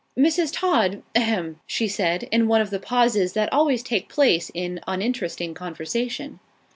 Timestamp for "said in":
1.87-2.47